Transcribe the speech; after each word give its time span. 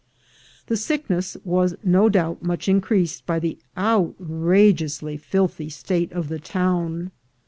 The 0.65 0.77
sickness 0.77 1.37
was 1.45 1.75
no 1.83 2.09
doubt 2.09 2.41
much 2.41 2.67
increased 2.67 3.23
by 3.27 3.37
the 3.37 3.59
outrageously 3.77 5.17
filthy 5.17 5.69
state 5.69 6.11
of 6.11 6.27
the 6.27 6.39
town. 6.39 7.11